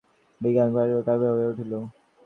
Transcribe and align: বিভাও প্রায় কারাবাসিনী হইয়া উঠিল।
বিভাও 0.41 0.67
প্রায় 0.73 0.89
কারাবাসিনী 1.07 1.31
হইয়া 1.33 1.49
উঠিল। 1.51 1.71